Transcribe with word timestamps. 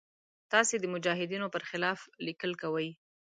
تاسې 0.51 0.75
د 0.79 0.85
مجاهدینو 0.93 1.47
پر 1.53 1.63
خلاف 1.69 1.99
لیکل 2.25 2.51
کوئ. 2.61 2.89